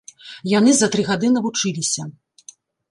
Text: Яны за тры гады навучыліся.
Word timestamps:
Яны 0.53 0.71
за 0.79 0.87
тры 0.95 1.01
гады 1.11 1.31
навучыліся. 1.37 2.11